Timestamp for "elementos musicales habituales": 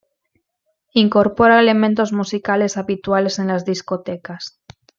1.59-3.37